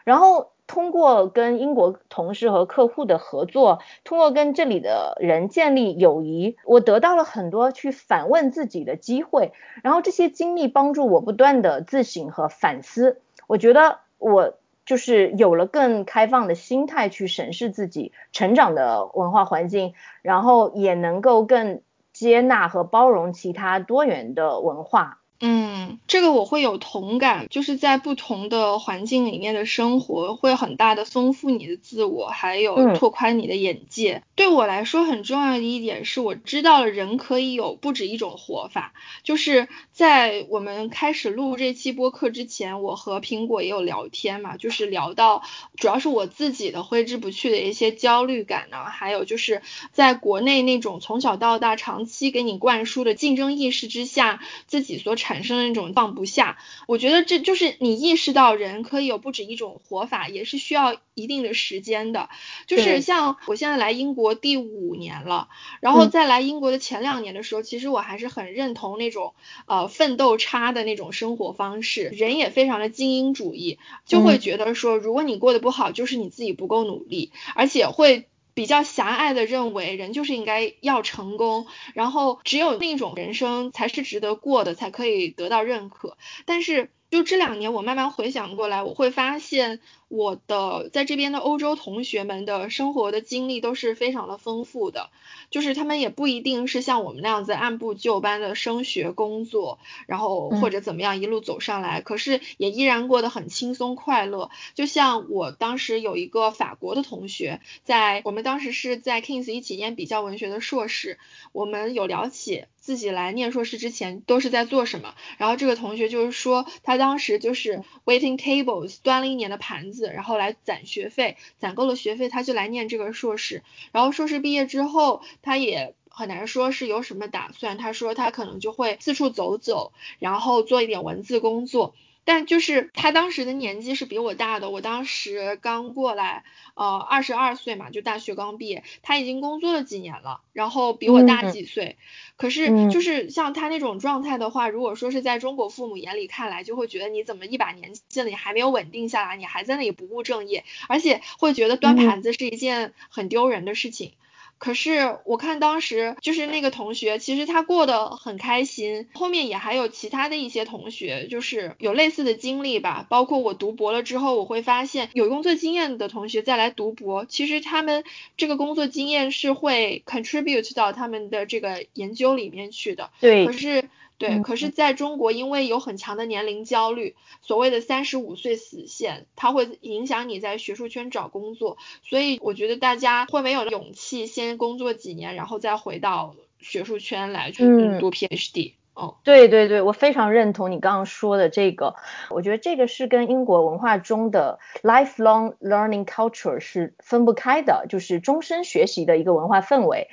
[0.03, 9.53] 然后通过跟英国同事和客户的合作，通过跟这里的人建立友谊，我得到了很多去反问自己的机会。
[9.83, 13.21] 然后这些经历帮助我不断的自省和反思。
[13.47, 25.19] 我觉得我就是有了更开放的心态去审视自己成长的文化环境，然后也能够更接纳和包容其他多元的文化。
[25.41, 34.23] 嗯，这个我会有同感，就是在不同的环境里面的生活，会很大的丰富你的自我，还有拓宽你的眼界。
[34.35, 38.93] 对我来说很重要的一点是，我知道了人可以有不止一种活法。
[39.23, 45.43] 就是在我们开始录这期播客之前，我和苹果也有聊天嘛，就是聊到
[45.75, 55.13] 主要是我自己的挥之不去的一些焦虑感呢，还有就是在国内那种从小到大长期给你灌输的竞争意识之下，自己所。
[55.24, 56.57] 产生的那种放不下，
[56.87, 62.29] 我觉得这就是你意识到人可以有不止一种活法，也是需要一定的时间的。
[62.67, 69.33] 就是像我现在来英国第五年了，然后在来英国的前两年的时候，其实我还是很认同那种
[69.65, 78.27] 呃奋斗差的那种生活方式，人也非常的精英主义，就会觉得说如果你过得不好，就是你自己不够努力，而且会。
[78.55, 86.17] 比较狭隘的认为，人就是应该要成功，然后只有那种人生才是值得过的，才可以得到认可。
[86.45, 89.79] 但是，就这两年，我慢慢回想过来，我会发现。
[90.07, 95.09] 我的在这边的欧洲同学们的生活的经历都是非常的丰富的，
[95.49, 104.51] 就是他们也不一定是像我们那样子按部就班的升学、工作，然后或者怎么样一路走上来，可是也依然过得很轻松快乐。
[104.75, 111.17] 就像我当时有一个法国的同学，在我们当时是在 Kings 一起念比较文学的硕士，
[111.51, 123.63] 我们有聊起自己来念硕士之前都是在做什么，然后这个同学就是说他当时就是 waiting tables 端了一年的盘然后来攒学费，攒够了学费，他就来念这个硕士。
[123.91, 127.77] 然后硕士毕业之后，他也很难说是有什么打算。
[127.77, 131.95] 他说他可能就会四处走走，然后做一点文字工作。
[132.25, 141.97] 但就是他当时的年纪是比我大的，我当时刚过来，呃，二十二岁嘛，就大学刚毕业，他已经工作了几年了，然后比我大几岁。
[142.35, 154.13] 可是就是像他那种状态的话，如果说是在中国父母眼里看来，就会觉得你怎么一把年纪了，你还没有稳定下来，你还在那里不务正业，而且会觉得端盘子是一件很丢人的事情。
[154.57, 159.07] 可是我看当时就是那个同学，其实他过得很开心。
[159.13, 163.05] 后面也还有其他的一些同学，就是有类似的经历吧。
[163.09, 168.03] 包括我读博了之后，我会发现有工作经验的同学再来读博，其实他们
[168.37, 173.11] 这个工作经验是会 contribute 到他们的这个研究里面去的。
[173.19, 173.45] 对。
[173.45, 173.89] 可是。
[174.17, 187.65] 对，可是在中国，因为有很强的年龄焦虑，所谓的三十五岁死线，它会影响你在学术圈找工作，所以我觉得大家会没有勇气先工作几年，然后再回到学术圈来去
[187.99, 188.73] 读 PhD。
[188.93, 191.95] 哦，对对对，我非常认同你刚刚说的这个，
[192.29, 200.07] 我觉得这个是跟英国文化中的 lifelong learning culture 是分不开的，就是终身学习的一个文化氛围。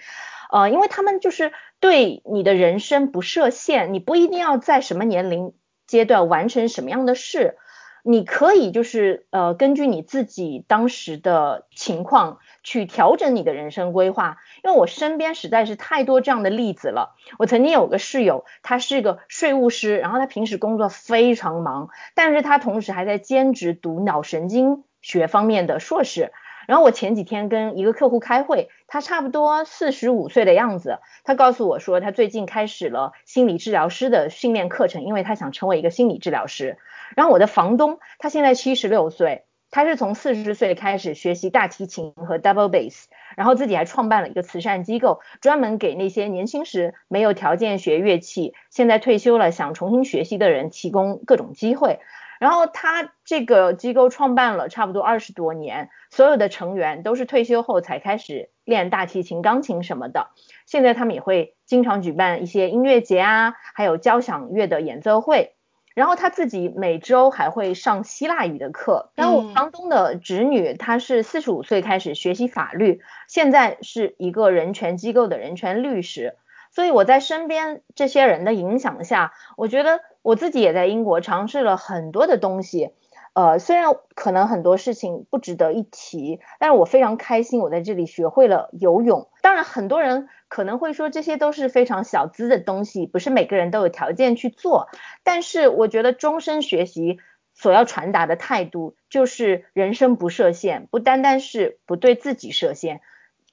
[0.50, 5.52] 呃，因为他们就是对你的人生不设限，你不一定要在什么年龄
[5.88, 7.56] 阶段完成什么样的事，
[8.04, 14.38] 你可以就是呃根据你自己当时的情况去调整你的人生规划。
[14.62, 17.16] 因为我身边实在是太多这样的例子了。
[17.36, 26.32] 我曾经有个室友，他是个税务师，然后他平时工作非常忙，但是他同时还在兼职读脑神经学方面的硕士。
[26.66, 36.78] 然后我前几天跟一个客户开会，他差不多四十五岁的样子，他告诉我说他最近开始了心理治疗师的训练课程，因为他想成为一个心理治疗师。
[37.16, 43.04] 然后我的房东他现在七十六岁，他是从四十岁开始学习大提琴和 double bass，
[43.36, 52.00] 然后自己还创办了一个慈善机构，专门给那些年轻时没有条件学乐器，现在退休了想重新学习的人提供各种机会。
[52.42, 60.30] 然后他这个机构创办了差不多二十多年，所有的成员都是退休后才开始练大提琴、钢琴什么的。
[60.66, 65.54] 现在他们也会经常举办一些音乐节啊，还有交响乐的演奏会。
[65.94, 69.12] 然后他自己每周还会上希腊语的课。
[69.14, 76.34] 然后我房东的侄女，她是四十五岁开始学习法律，现在是一个人权机构的人权律师。
[76.74, 82.92] 所以我在身边这些人的影响下，我觉得我自己也在英国尝试了很多的东西。
[83.34, 89.30] 呃，虽然可能很多事情不值得一提，但是我非常开心，我在这里学会了游泳。
[89.40, 94.88] 当然，很多人可能会说这些都是非常小资的东西，不是每个人都有条件去做。
[95.22, 97.20] 但是我觉得终身学习
[97.54, 103.00] 所要传达的态度，就是人生不设限，不单单是不对自己设限，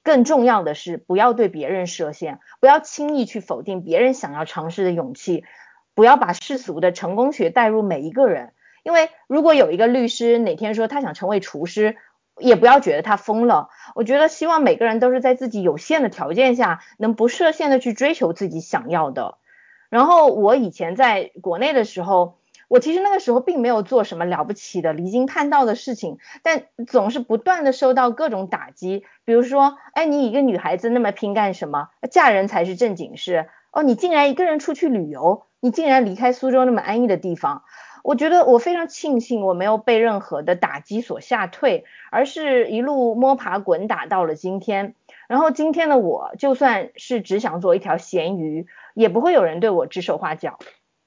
[0.02, 5.44] 更重要的是不要对别人设限，不要轻易去否定别人想要尝试的勇气，
[6.00, 8.54] 不要把世俗的成功学带入每一个人。
[8.82, 11.98] 因为如果有一个律师哪天说他想成为厨师，
[12.38, 13.68] 也不要觉得他疯了。
[13.94, 19.36] 我觉得希望每个人都是在自己有限的条件下，能不设限的去追求自己想要的。
[19.90, 29.04] 然后我以前在国内的时候，我其实那个时候并没有做什么了不起的离经叛道的事情，但总是不断的受到各种打击。
[29.26, 31.90] 比如说，哎，你一个女孩子那么拼干什么？
[32.10, 33.50] 嫁人才是正经事。
[33.72, 37.62] 哦，你竟然一个人出去旅游，你竟然离开苏州那么安逸的地方。
[38.02, 44.94] 我觉得我非常庆幸我没有被任何的打击所吓退，而是一路摸爬滚打到了今天。
[45.28, 50.58] 然后今天的我，就算是只想做一条咸鱼，也不会有人对我指手画脚。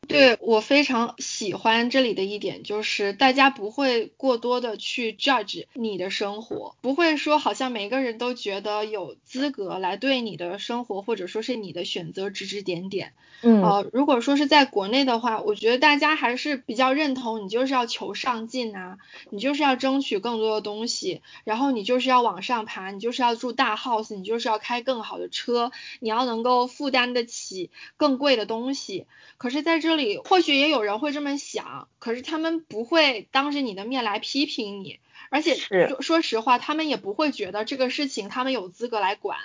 [0.07, 13.13] 对我非常喜欢这里的一点就是，大家不会过多的去 judge 你的生活，不会说好像每个人都觉得有资格来对你的生活或者说是你的选择指指点点。
[13.41, 18.97] 嗯，呃，如果说是在国内的话，我觉得大家还是比较认同你就是要求上进啊，
[19.29, 29.07] 你就是要争取更多的东西，然后你就是要往上爬，你就是要住大 house，你就是要开更好的车，你要能够负担得起更贵的东西。
[29.37, 29.92] 可是在这。
[29.93, 39.38] 这里或许也有人会这么想，可是他们不会当着你的面来批评你，而且说说实话，他们也不会觉得这个事情他们有资格来管，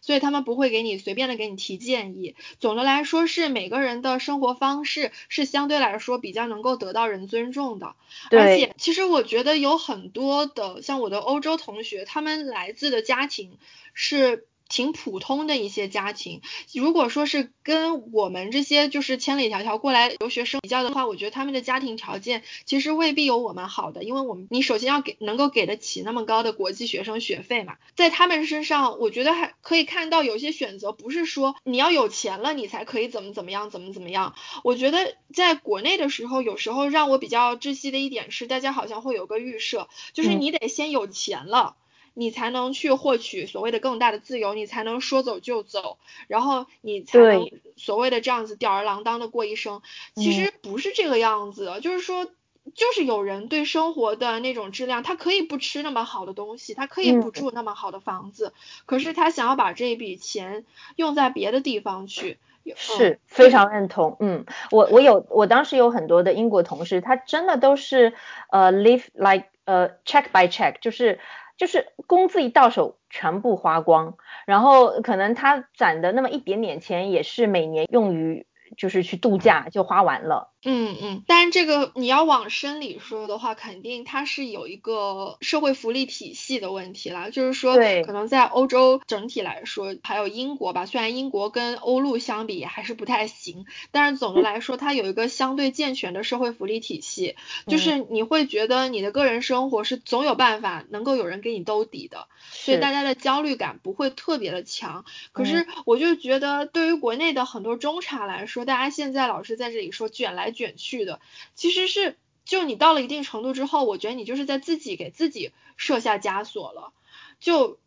[0.00, 2.36] 所以他们不会给你随便的给你提建议。
[2.60, 7.96] 总的来说，是每个人的生活方式是相对来说比较能够得到人尊重的。
[8.30, 13.58] 而且，其实我觉得有很多的像我的欧洲同学，他们来自的家庭
[13.92, 14.46] 是。
[14.68, 16.40] 挺普通的一些家庭，
[16.72, 41.76] 如果说是跟我们这些就是千里迢迢过来留学生比较的话，我觉得他们的家庭条件其实未必有我们好的，因为我们你首先要给能够给得起那么高的国际学生学费嘛，在他们身上，我觉得还可以看到有些选择不是说你要有钱了你才可以怎么怎么样怎么怎么样，我觉得在国内的时候，有时候让我比较窒息的一点是，大家好像会有个预设，就是你得先有钱了。
[42.18, 45.98] 你才能去获取所谓的更大的自由，你才能说走就走，
[46.28, 49.82] 然后你才能所谓的这样子吊儿郎当的过一生。
[50.14, 58.54] 其实不是这个样子，就是说，就是有人对生活的那种质量，他可以不吃那么好的东西，他可以不住那么好的房子，
[58.86, 60.64] 可是他想要把这一笔钱
[60.96, 62.38] 用在别的地方去，
[62.76, 64.16] 是非常认同。
[64.20, 68.14] 嗯，我我有我当时有很多的英国同事，他真的都是
[68.48, 71.20] 呃 live like 呃 check by check，就是。
[71.56, 74.16] 就是工资一到手，全部花光，
[74.46, 80.52] 然后可能他攒的那么一点点钱，也是每年用于就是去度假就花完了。
[80.68, 87.30] 嗯嗯，但是这个你要往深里说的话，肯定它是有一个社会福利体系的问题啦。
[87.30, 97.36] 就是说，可能在欧洲整体来说，还有英国吧，虽然英国跟欧陆相比还是不太行，但是总的来说，它有一个相对健全的社会福利体系。
[97.68, 105.04] 就是你会觉得你的个人生活是总有办法能够有人给你兜底的，所以大家的焦虑感不会特别的强。
[105.30, 110.55] 可是我就觉得，对于国内的很多中产来说，大家现在老是在这里说卷来。
[110.56, 111.20] 卷去的，
[111.54, 116.92] 其实是就你到了一定程度之后，我觉得你就是在自己给自己设下枷锁了。
[117.38, 117.78] 就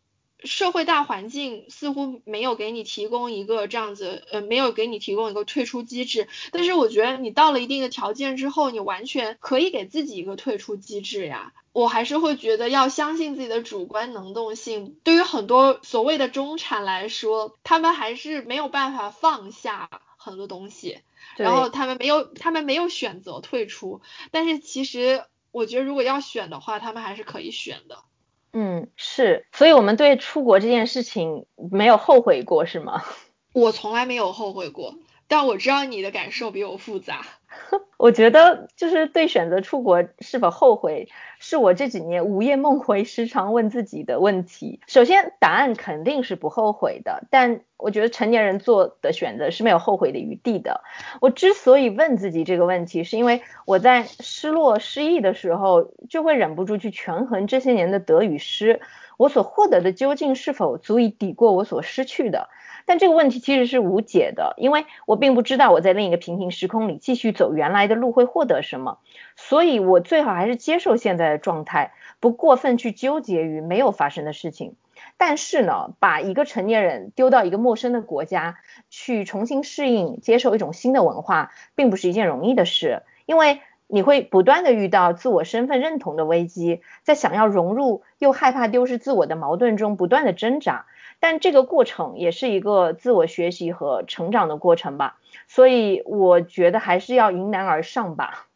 [0.42, 6.28] 社会大环境似乎没有给你提供一个这样子，呃，没有给你提供一个退出机制。
[6.52, 11.52] 但是我觉得你到了一定的条件之后，你完全可以给自己一个退出机制呀。
[11.72, 14.96] 我还是会觉得要相信自己的主观能动性。
[15.04, 19.88] 对于很多所谓的中产来说，他们还是没有办法放下
[20.22, 20.98] 很多东西。
[21.36, 28.04] 然后他们没有，他们没有选择退出，但是其实我觉得如果要选的话，他们还是可以选的。
[28.52, 33.04] 嗯，是，所以我们对出国这件事情没有后悔过，是吗？
[33.54, 34.96] 我从来没有后悔过，
[35.28, 37.26] 但我知道你的感受比我复杂。
[37.98, 44.80] 我觉得就是对选择出国是否后悔，是我这几年午夜梦回时常问自己的问题。
[44.86, 50.82] 首先，答案肯定是不后悔的，但我觉得成年人做的选择是没有后悔的余地的。
[51.20, 58.80] 我之所以问自己这个问题，是因为我在失落失意的时候，就会忍不住去权衡这些年的得与失，
[59.18, 62.48] 我所获得的究竟是否足以抵过我所失去的。
[62.86, 68.98] 但这个问题其实是无解的，因为我并不知道我在另一个平行时空里继续走原来的路会获得什么，
[69.34, 74.74] 所以我最好还是接受现在的状态，不过分去纠结于没有发生的事情。
[75.16, 78.58] 但是呢，把一个成年人丢到一个陌生的国家
[78.90, 90.84] 去重新适应、接受一种新的文化，并不是一件容易的事，因为你会不断的遇到自我身份认同的危机，在想要融入又害怕丢失自我的矛盾中不断的挣扎。
[91.20, 98.49] 但这个过程也是一个自我学习和成长的过程吧，所以我觉得还是要迎难而上吧。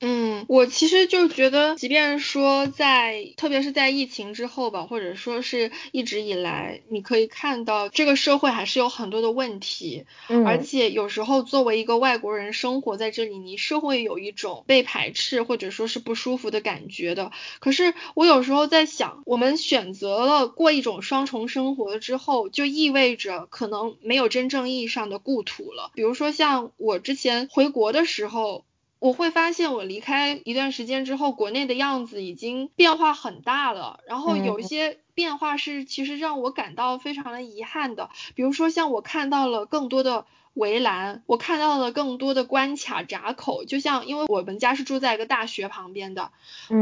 [0.00, 17.32] 嗯，我其实就觉得，即便说在，特别是在疫情之后吧，或者说是一直以来，你可以看到这个社会还是有很多的问题，嗯，而且有时候作为一个外国人生活在这里，你是会有一种被排斥或者说是不舒服的感觉的。
[17.58, 25.90] 可是我有时候在想，我们选择了过一种双重生活了之后，就意味着可能没有真正意义上的故土了。
[25.94, 28.65] 比如说像我之前回国的时候。
[28.98, 34.00] 我会发现，我离开一段时间之后，国内的样子已经变化很大了。
[34.06, 40.24] 然后有一些变化是其实让我感到非常的遗憾的，比如说像我看到了更多的
[40.54, 43.64] 围栏，我看到了更多的关卡闸口。
[43.64, 46.30] 就像因为我们家是住在一个大学旁边的，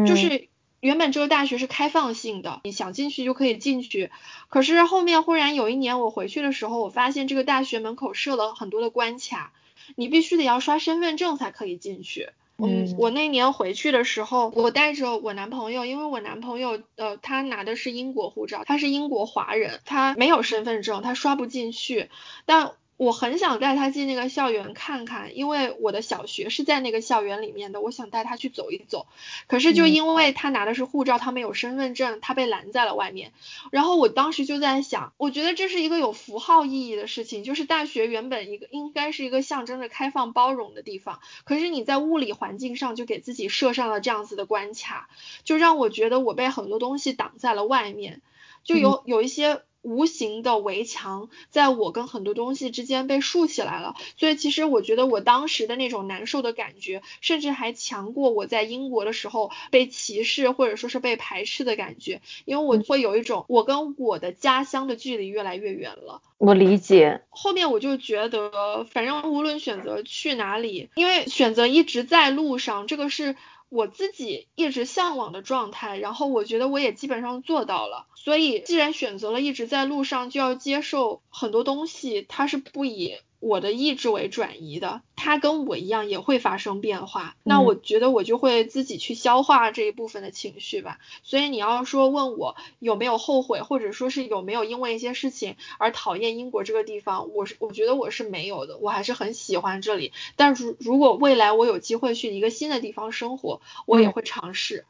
[0.07, 0.49] 就是
[0.79, 4.11] 原本这个大学是开放性的，你想进去就可以进去。
[4.49, 9.53] 可是后面忽然有一年我回去的时候，我发现这个大学门口设了很多的关卡。
[9.97, 12.31] 你必须得要刷身份证才可以进去。
[12.57, 22.11] 嗯，我那年回去的时候，我带着我男朋友，因为我男朋友呃他拿的是英国护照，他是英国华人，他没有身份证，他刷不进去。
[22.47, 29.09] 但我很想带他进那个校园看看，因为我的小学是在那个校园里面的，我想带他去走一走。
[29.49, 33.33] 可是就因为他拿的是护照，他没有身份证，他被拦在了外面。
[33.73, 45.09] 然后我当时就在想，我觉得这是一个有符号意义的事情，就是大学原本一个应该是一个象征着开放包容的地方，可是你在物理环境上就给自己设上了这样子的关卡，
[45.43, 48.23] 就让我觉得我被很多东西挡在了外面，
[48.63, 49.63] 就有有一些。
[49.85, 66.23] 无形的围墙在我跟很多东西之间被竖起来了，所以其实我觉得我当时的那种难受的感觉，甚至还强过我在英国的时候被歧视或者说是被排斥的感觉，因为我会有一种我跟我的家乡的距离越来越远了。
[66.39, 67.21] 我理解。
[67.29, 73.37] 后面我就觉得，反正无论选择去哪里，因为选择一直在路上，这个是。
[73.75, 78.07] 我自己一直向往的状态，然后我觉得我也基本上做到了。
[78.15, 83.19] 所以，既然选择了一直在路上，就要接受很多东西，它是不以。
[83.45, 87.37] 我的意志为转移的，它跟我一样也会发生变化。
[87.43, 90.99] 那我觉得我就会自己去消化这一部分的情绪吧。
[91.23, 100.13] 所以你要说问我有没有后悔，或者说是有没有因为一些事情而讨厌英国这个地方，我是我觉得我是没有的，我还是很喜欢这里。
[100.37, 104.87] 但如如果未来我有机会去一个新的地方生活，我也会尝试。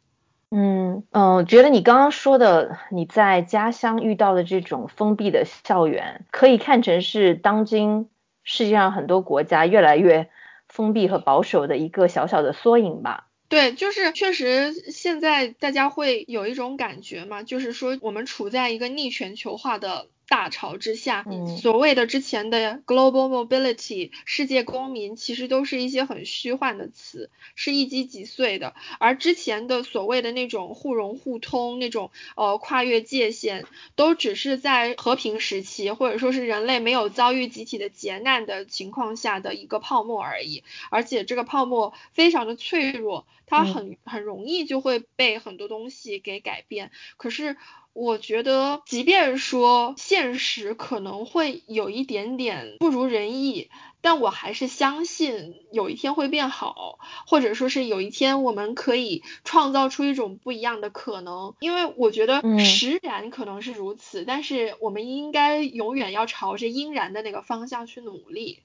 [0.51, 8.09] 嗯嗯，觉得你刚刚说的你在家乡遇到的这种封闭的校园，可以看成是当今。
[8.45, 10.29] 世界上很多国家越来越
[10.69, 13.27] 封闭和保守的一个小小的缩影吧。
[13.49, 20.07] 对，就是确实现在大家会有一种感觉嘛，就是说我们处在一个逆全球化的。
[20.35, 21.25] 大潮之下，
[21.63, 28.75] 所谓的之前的 global mobility 世界公民，其实都是一些很虚幻的词，是一击即碎的。
[28.99, 33.65] 而之前的所谓的那种互融互通，那种呃跨越界限，
[33.95, 40.65] 都只是在和平时期，或者说是人类没有遭遇集体的劫难的情况下的一个泡沫而已。
[40.91, 46.91] 而且这个泡沫非常的脆弱，它很很容易就会被很多东西给改变。
[47.17, 47.57] 可是。
[47.95, 53.71] 我觉得，即便说现实可能会有一点点不如人意，
[54.01, 61.55] 但我还是相信有一天会变好，或者说是有一天我们可以创造出一种不一样的可能。
[61.61, 68.61] 因为我觉得实然可能是如此，但是我们应该永远要朝着应然的那个方向去努力。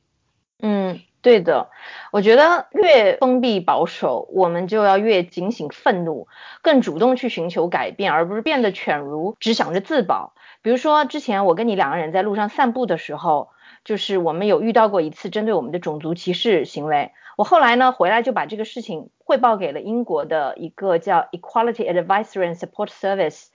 [0.59, 1.01] 嗯。
[1.21, 1.69] 对的，
[2.13, 6.29] 我觉得越封闭保守，我们就要越警醒愤怒，
[6.61, 10.33] 更主动去寻求改变，而不是变得犬儒，只想着自保。
[10.61, 13.49] 比如说，之前我跟你两个人在路上散步的时候。
[13.85, 17.11] 就是我们有遇到过一次针对我们的种族歧视行为。
[17.37, 23.47] 我后来呢回来就把这个事情汇报给了英国的一个叫 Equality Advisory and Support Service，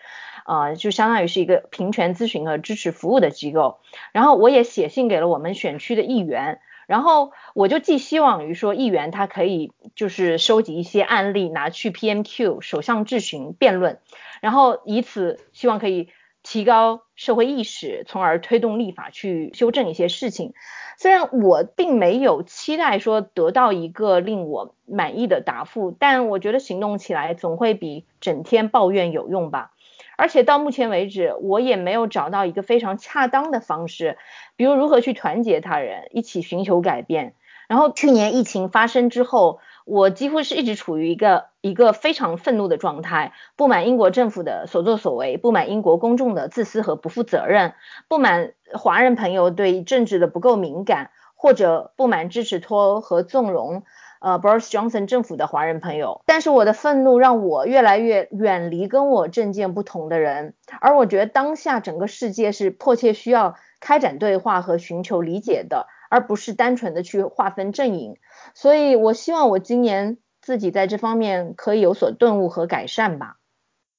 [0.45, 3.81] 啊，就相当于是一个平权咨询和支持服务的机构。
[4.13, 6.61] 然后我也写信给了我们选区的议员。
[6.87, 14.01] 然后我就寄希望于说，议员他可以就是收集一些案例，拿去 PMQ 首相质询辩论，
[14.41, 16.09] 然后以此希望可以
[16.43, 20.53] 提高社会意识，从而推动立法去修正一些事情。
[20.97, 29.73] 虽然我并没有期待说得到一个令我满意的答复，但我觉得行动起来总会比整天抱怨有用吧。
[30.17, 34.19] 而且到目前为止，我也没有找到一个非常恰当的方式，
[34.57, 37.35] 比如如何去团结他人，一起寻求改变。
[37.67, 47.73] 然后去年疫情发生之后，我几乎是一直处于一个一个非常愤怒的状态，不满英国政府的所作所为，不满英国公众的自私和不负责任，
[48.07, 53.83] 不满华人朋友对政治的不够敏感，或者不满支持脱欧和纵容。
[54.25, 68.17] 呃，Boris Johnson 政府的华人朋友，但是我的愤怒让我越来越远离跟我政见不同的人，而我觉得当下整个世界是迫切需要开展对话和寻求理解的，而不是单纯的去划分阵营。
[68.55, 73.37] 所以，我希望我今年自己在这方面可以有所顿悟和改善吧。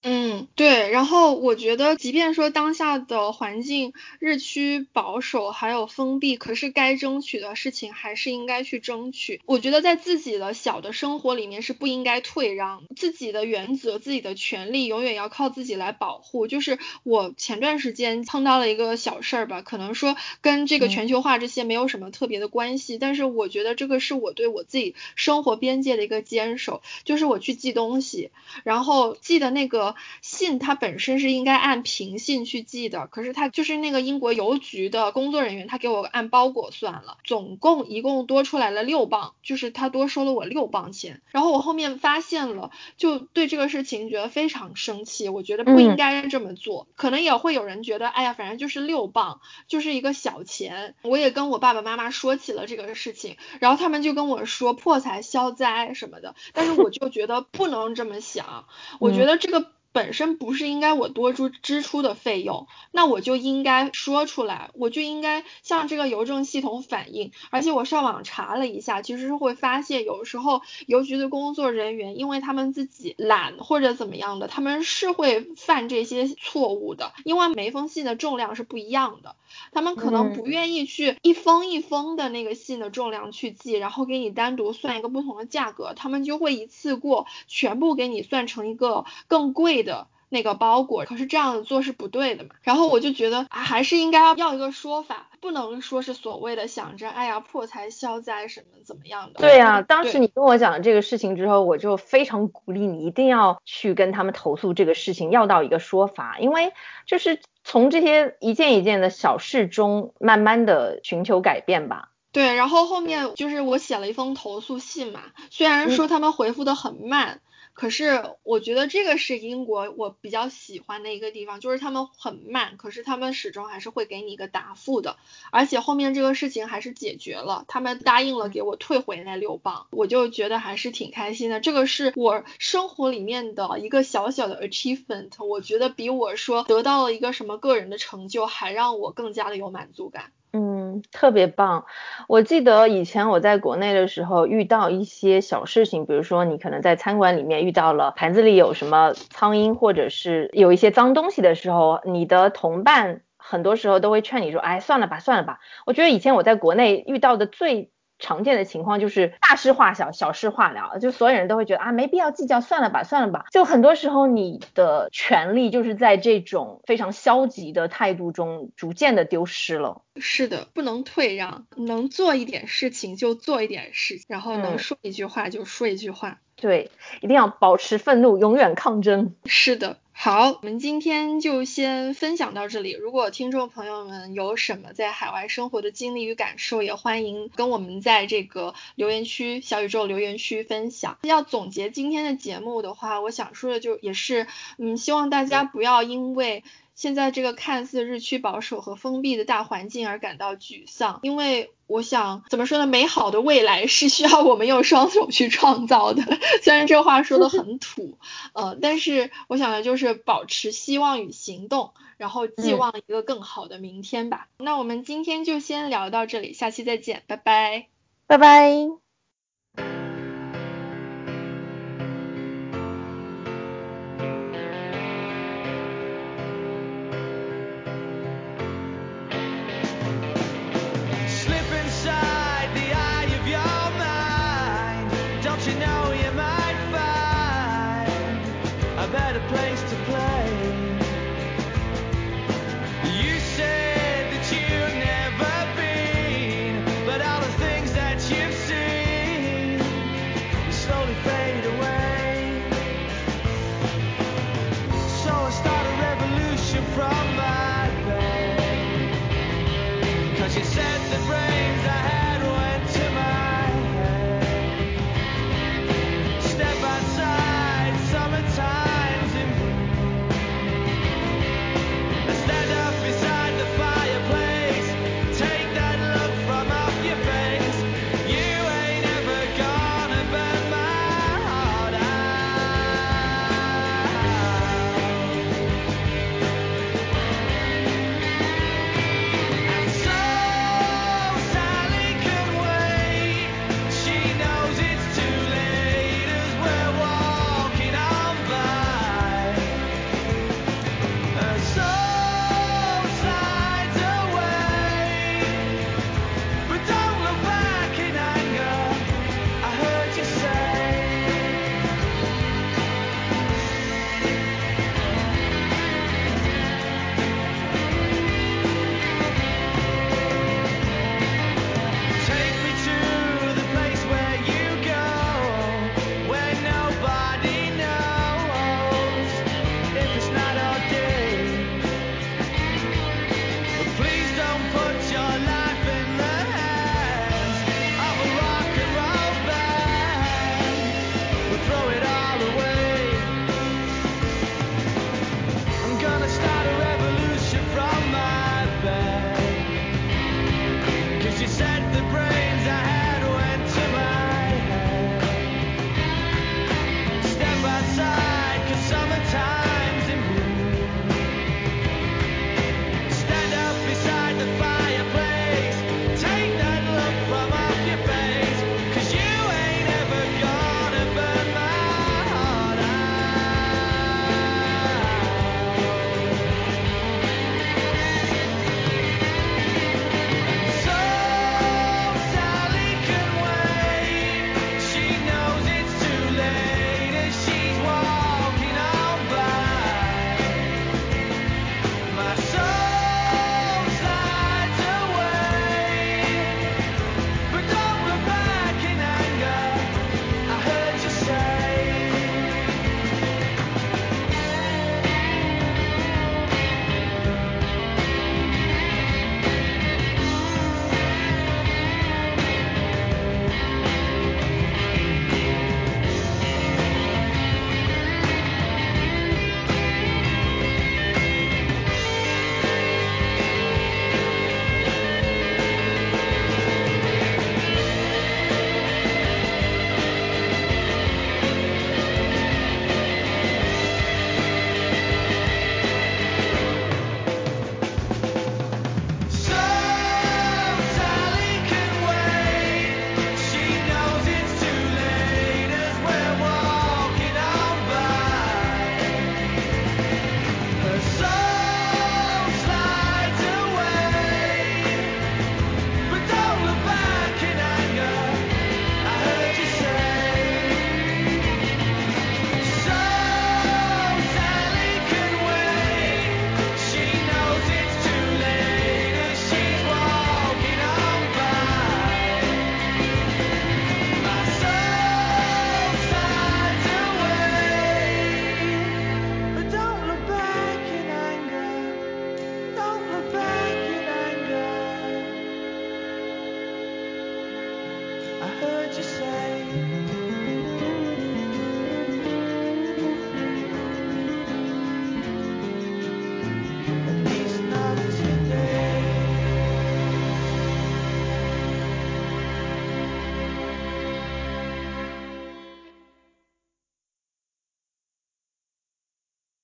[0.08, 9.42] 嗯，对，然后我觉得，即便说当下的环境日趋保守，还有封闭，可是该争取的事情还是应该去争取。
[9.48, 16.46] 我觉得在自己的小的生活里面是不应该退让，自己的原则、自己的权利永远要靠自己来保护。
[16.46, 28.30] 就是我前段时间碰到了一个小事儿吧，可能说跟这个全球化这些没有什么特别的关系，但是我觉得这个是我对我自己生活边界的一个坚守，就是我去寄东西，
[28.64, 29.95] 然后寄的那个。
[30.22, 41.22] 信它本身是应该按平信去寄的，可是他就是那个英国邮局的工作人员，他给我按包裹算了，总共一共多出来了六磅，就是他多收了我六磅钱。
[41.32, 46.88] 然后我后面发现了，就对这个事情觉得非常生气，我觉得不应该这么做。
[46.96, 50.96] 可能也会有人觉得，哎呀，反正就是六磅，就是一个小钱。
[51.02, 58.66] 我也跟我爸爸妈妈说起了这个事情，然后他们就跟我说破财消灾什么的，但是我就觉得不能这么想，
[59.00, 59.72] 我觉得这个。
[59.96, 67.32] 本身不是应该我多出支出的费用，那我就应该说出来，我就应该向这个邮政系统反映。
[67.50, 79.38] 而且我上网查了一下，其实是会发现有时候邮局的工作人员，因为他们自己懒或者怎么样的，他们是会犯这些错误的，因为每封信的重量是不一样的，
[79.72, 89.85] 他们可能不愿意去一封一封的那个信的重量去记，然后给你单独算一个不同的价格，他们就会一次过全部给你算成一个更贵。
[89.86, 92.50] 的那个包裹，可是这样做是不对的嘛。
[92.64, 99.40] 然后我就觉得还是应该要一个说法，不能说是所谓的想着哎呀破财消灾什么怎么样的。
[99.40, 106.74] 对呀，当时你跟我讲了这个事情之后，我就非常鼓励你一定要去跟他们投诉这个事情，要到一个说法，因为
[107.06, 112.10] 就是从这些一件一件的小事中，慢慢的寻求改变吧。
[112.32, 115.22] 对，然后后面就是我写了一封投诉信嘛，
[115.52, 117.40] 虽然说他们回复的很慢。
[117.76, 125.18] 可是我觉得这个是英国我比较喜欢的一个地方，就是他们很慢，可是他们始终还是会给你一个答复的，
[125.52, 131.60] 而且后面这个事情还是解决了，他们答应了给我退回那六磅，我就觉得还是挺开心的。
[131.60, 140.32] 这个是我生活里面的一个小小的 achievement，我觉得比我说得到了一个什么个人的成就还让我更加的有满足感。
[140.54, 140.75] 嗯，
[141.12, 141.86] 特别棒。
[142.28, 155.60] 我记得以前我在国内的时候遇到一些小事情，比如说你可能在餐馆里面遇到了盘子里有什么苍蝇，或者是有一些脏东西的时候，你的同伴很多时候都会劝你说，哎，算了吧，算了吧。
[155.86, 163.46] 我觉得以前我在国内遇到的最常见的情况就是大事化小，小事化了，就所有人都会觉得啊，没必要计较，算了吧，算了吧。
[163.52, 170.02] 就很多时候你的权利就是在这种非常消极的态度中逐渐的丢失了。
[170.18, 176.40] 是的，不能退让，能做一点事情就做一点事情，然后能说一句话就说一句话。
[176.56, 176.90] 对，
[177.22, 179.36] 一定要保持愤怒，永远抗争。
[179.46, 179.98] 是的。
[180.18, 182.94] 好，我们今天就先分享到这里。
[182.94, 191.18] 如果听众朋友们有什么在海外生活的经历与感受，也欢迎跟我们在这个留言区、小宇宙留言区分享。
[191.24, 194.48] 要总结今天的节目的话，我想说的就也是，
[194.78, 196.64] 嗯，希望大家不要因为。
[196.96, 202.88] 现在这个看似日趋保守和封闭的大环境而感到沮丧，因为我想怎么说呢？
[202.88, 206.24] 美好的未来是需要我们用双手去创造的。
[206.64, 208.18] 虽然这话说的很土，
[208.54, 214.48] 呃，但是我想的就是保持希望与行动，然后寄望一个更好的明天吧。
[214.58, 217.88] 那我们今天就先聊到这里，下期再见，拜拜，
[218.26, 219.05] 拜拜。